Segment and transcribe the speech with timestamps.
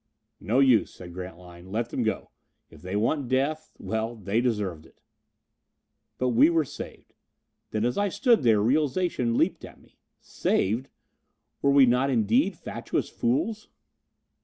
[0.39, 1.67] "No use," said Grantline.
[1.71, 2.31] "Let them go.
[2.71, 4.99] If they want death well, they deserve it."
[6.17, 7.13] But we were saved.
[7.69, 9.99] Then, as I stood there, realization leaped at me.
[10.19, 10.89] Saved?
[11.61, 13.69] Were we not indeed fatuous fools?